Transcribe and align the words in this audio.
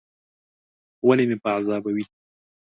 ولي 1.07 1.23
مې 1.29 1.37
په 1.43 1.49
عذابوې؟ 1.55 2.03